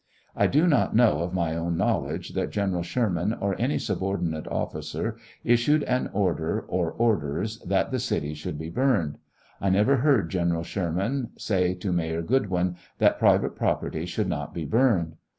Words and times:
I 0.35 0.47
do 0.47 0.65
not 0.65 0.95
know 0.95 1.19
of 1.19 1.31
my 1.31 1.55
own 1.55 1.77
knowledge 1.77 2.29
that 2.31 2.49
General 2.49 2.81
Sherman, 2.81 3.33
or 3.35 3.55
any 3.59 3.77
subordinate' 3.77 4.47
officer, 4.47 5.15
issued 5.43 5.83
an 5.83 6.09
order 6.11 6.61
(or 6.61 6.89
orders) 6.93 7.59
that 7.59 7.91
the 7.91 7.99
city 7.99 8.33
should 8.33 8.57
be 8.57 8.71
burned. 8.71 9.19
I 9.61 9.69
never 9.69 9.97
heard 9.97 10.31
General 10.31 10.63
Sherman 10.63 11.29
say 11.37 11.75
to 11.75 11.93
Mayor 11.93 12.23
Goodwyn 12.23 12.77
that 12.97 13.19
private 13.19 13.55
property 13.55 14.07
should 14.07 14.27
not 14.27 14.55
be 14.55 14.65
burned. 14.65 15.17